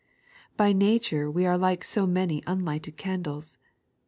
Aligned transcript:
By 0.57 0.73
nature 0.73 1.29
we 1.29 1.45
are 1.45 1.59
like 1.59 1.83
so 1.85 2.07
many 2.07 2.41
unlighted 2.47 2.97
candles. 2.97 3.59